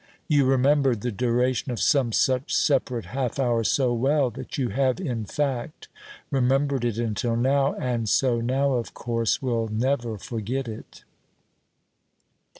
[0.27, 4.99] You remembered the duration of some such separate half hour so well that you have
[4.99, 5.89] in fact
[6.31, 11.03] remembered it until now, and so now, of course, will never forget it.